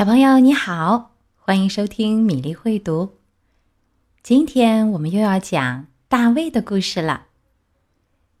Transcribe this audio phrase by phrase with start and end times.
[0.00, 3.18] 小朋友你好，欢迎收听米粒会读。
[4.22, 7.26] 今天我们又要讲大卫的故事了。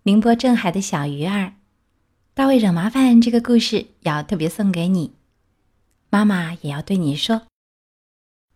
[0.04, 1.52] 宁波镇海的小鱼儿，
[2.32, 5.12] 大卫惹麻烦这个故事要特别送给你，
[6.08, 7.42] 妈妈也要对你说，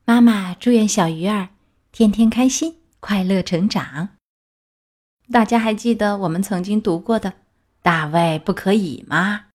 [0.06, 1.50] 妈妈祝愿小鱼儿
[1.92, 4.16] 天天开心，快乐成长。
[5.30, 7.34] 大家还记得我们曾经读过的
[7.84, 9.48] “大卫不可以”吗？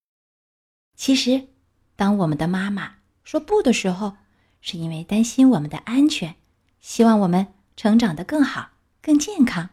[0.95, 1.47] 其实，
[1.95, 2.98] 当我们的妈妈。
[3.29, 4.17] 说不的时候，
[4.59, 6.33] 是因为担心我们的安全，
[6.81, 8.71] 希望我们成长得更好、
[9.03, 9.69] 更健康。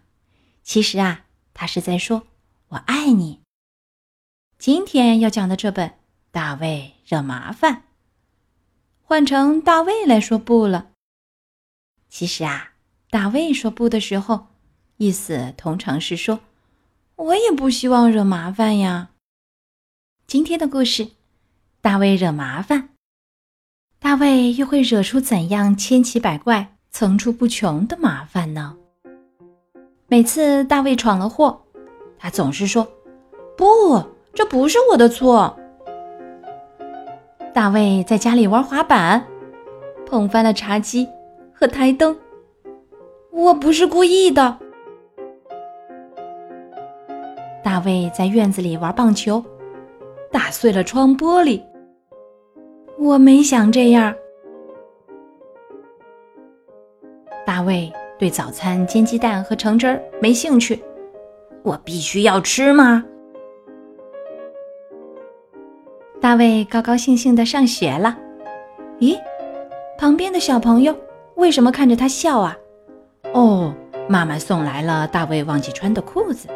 [0.63, 2.27] 其实啊，他是在说
[2.69, 3.41] “我爱你”。
[4.61, 5.89] 今天要讲的这本
[6.31, 7.75] 《大卫惹麻烦》，
[9.01, 10.91] 换成大卫来说不了。
[12.11, 12.73] 其实啊，
[13.09, 14.49] 大卫说不的时候，
[14.99, 16.41] 意思通常是说
[17.17, 19.13] “我也不希望惹麻烦呀”。
[20.29, 21.13] 今天的故事，
[21.81, 22.91] 大卫惹麻烦。
[24.07, 28.77] 大卫又会惹出怎样千奇百怪、层出不穷的麻烦呢？
[30.07, 31.61] 每次大卫闯了祸，
[32.17, 32.87] 他总是说
[33.59, 34.01] ：“不，
[34.33, 35.59] 这不是我的错。”
[37.53, 39.27] 大卫在家里玩滑板，
[40.07, 41.09] 碰翻了茶几
[41.53, 42.17] 和台灯，
[43.33, 44.57] 我不是故意的。
[47.65, 49.45] 大卫在院子里玩棒球，
[50.31, 51.61] 打碎了窗玻璃。
[52.99, 54.15] 我没想这样。
[57.47, 60.83] 大卫对早餐煎鸡蛋和橙汁儿没兴趣，
[61.63, 63.05] 我必须要吃吗？
[66.21, 68.19] 大卫高高兴兴的上学了。
[68.99, 69.17] 咦，
[69.99, 70.97] 旁边的小朋友
[71.37, 72.57] 为什么看着他笑啊？
[73.33, 73.73] 哦，
[74.09, 76.49] 妈妈送来了大卫忘记穿的裤子。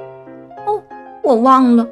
[0.66, 0.82] 哦，
[1.22, 1.86] 我忘了。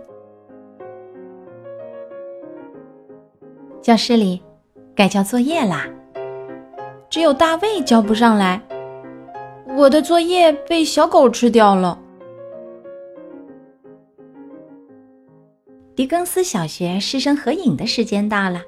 [3.88, 4.42] 教室里
[4.94, 5.86] 该交作业啦，
[7.08, 8.60] 只有大卫交不上来。
[9.78, 11.98] 我的作业被小狗吃掉了。
[15.96, 18.60] 狄更斯小学师生合影的时间到了，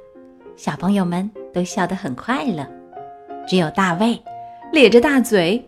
[0.56, 2.66] 小朋友们都笑得很快乐，
[3.46, 4.18] 只有大卫
[4.72, 5.62] 咧着大嘴，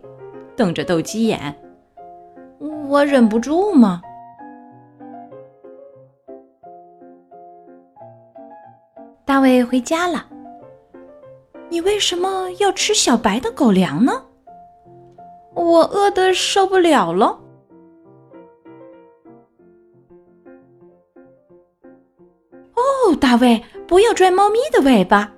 [0.57, 1.55] 瞪着斗鸡眼。
[2.89, 4.01] 我忍不住嘛。
[9.33, 10.27] 大卫回家了。
[11.71, 14.13] 你为什么要吃小白的狗粮呢？
[15.55, 17.41] 我饿得受不了了。
[22.75, 25.33] 哦，大卫，不要拽猫咪的尾巴。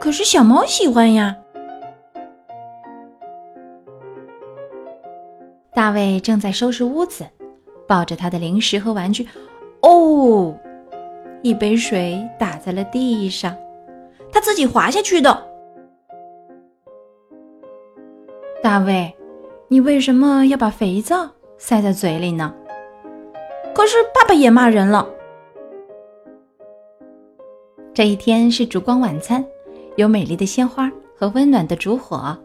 [0.00, 1.36] 可是小猫喜欢呀。
[5.72, 7.24] 大卫正在收拾屋子，
[7.86, 9.28] 抱着他的零食和玩具。
[9.82, 10.52] 哦。
[11.46, 13.56] 一杯水打在了地上，
[14.32, 15.46] 他自己滑下去的。
[18.60, 19.14] 大卫，
[19.68, 22.52] 你为什么要把肥皂塞在嘴里呢？
[23.72, 25.08] 可是爸爸也骂人了。
[27.94, 29.44] 这一天是烛光晚餐，
[29.94, 32.36] 有美丽的鲜花和温暖的烛火。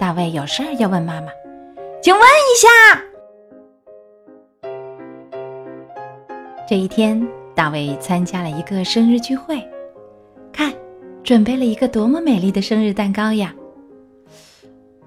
[0.00, 1.28] 大卫有事儿要问妈妈，
[2.02, 2.68] 请问一下，
[6.68, 7.24] 这一天。
[7.60, 9.62] 大卫参加了一个生日聚会，
[10.50, 10.72] 看，
[11.22, 13.54] 准备了一个多么美丽的生日蛋糕呀！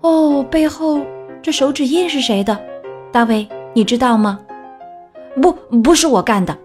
[0.01, 1.03] 哦，背后
[1.41, 2.55] 这手指印是谁的？
[3.11, 4.39] 大卫，你知道吗？
[5.41, 6.55] 不，不是我干的。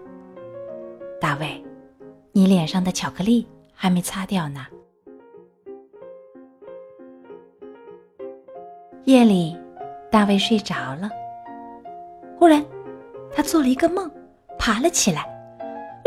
[1.19, 1.59] 大卫，
[2.33, 4.67] 你脸上的巧克力还没擦掉呢。
[9.05, 9.57] 夜里，
[10.11, 11.09] 大卫睡着了，
[12.37, 12.63] 忽然，
[13.33, 14.07] 他做了一个梦，
[14.55, 15.38] 爬了起来。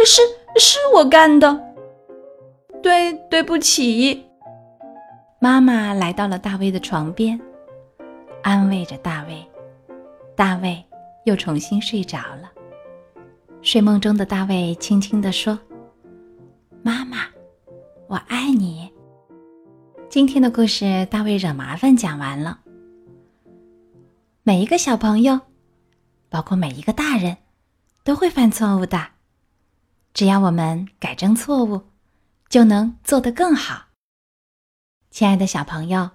[0.05, 0.23] 是
[0.59, 1.75] 是我干的，
[2.83, 4.25] 对对不起。
[5.41, 7.41] 妈妈来到了大卫的床边，
[8.43, 9.45] 安慰着大卫。
[10.37, 10.83] 大卫
[11.25, 12.51] 又重新睡着了。
[13.61, 15.59] 睡梦中的大卫轻轻地说
[16.83, 17.27] ：“妈妈，
[18.09, 18.91] 我爱你。”
[20.09, 22.59] 今天的故事，大卫惹麻烦讲完了。
[24.43, 25.39] 每一个小朋友，
[26.29, 27.37] 包括每一个大人，
[28.05, 29.12] 都会犯错误的。
[30.15, 31.83] 只要我们改正错误，
[32.49, 33.87] 就能做得更好。
[35.11, 36.11] 亲爱的小朋友，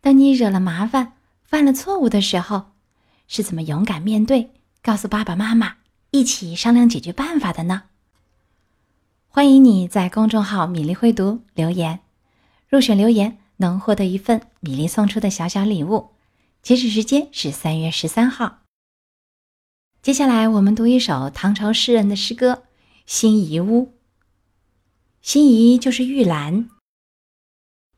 [0.00, 2.72] 当你惹了麻烦、犯了错误的时候，
[3.28, 4.52] 是怎么勇敢面对，
[4.82, 5.76] 告诉爸爸妈妈，
[6.10, 7.84] 一起商量解决办法的呢？
[9.28, 12.00] 欢迎你在公众号“米粒会读”留言，
[12.68, 16.10] 入选留言能获得一份米粒送出的小小礼物。
[16.62, 18.60] 截止时间是三月十三号。
[20.02, 22.64] 接下来我们读一首唐朝诗人的诗歌。
[23.12, 23.98] 辛夷屋。
[25.20, 26.70] 辛夷就是玉兰。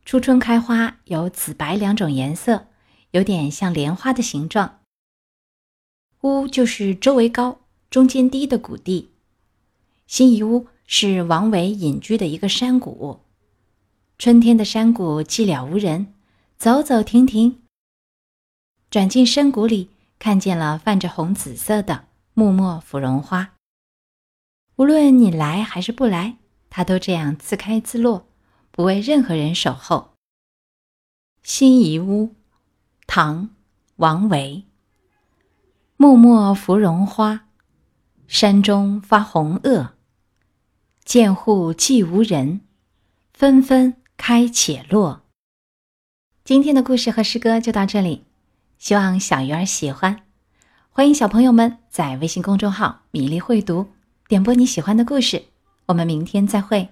[0.07, 2.69] 初春开花有紫白两种颜色，
[3.11, 4.81] 有点像莲花的形状。
[6.23, 7.61] 屋就是周围高、
[7.91, 9.11] 中间低的谷地。
[10.07, 13.21] 辛夷屋是王维隐居的一个山谷。
[14.19, 16.15] 春天的山谷寂寥无人，
[16.57, 17.61] 走走停停，
[18.89, 23.52] 转进深谷里，看见了泛着红紫色的木末芙蓉花。
[24.83, 26.39] 无论你来还是不来，
[26.69, 28.27] 它都这样自开自落。
[28.73, 30.15] 不为任何人守候。
[31.45, 32.35] 辛夷屋，
[33.07, 33.45] 唐·
[33.95, 34.65] 王维。
[35.97, 37.47] 默默芙蓉花，
[38.27, 39.91] 山中发红萼。
[41.05, 42.63] 见户寂无人，
[43.33, 45.23] 纷纷开且落。
[46.43, 48.25] 今天的故事和诗歌就到这里，
[48.79, 50.25] 希望小鱼儿喜欢。
[50.91, 53.87] 欢迎小朋友们在微信公众号“米粒会读”
[54.33, 55.43] 点播你喜欢的故事。
[55.85, 56.89] 我们明天再会。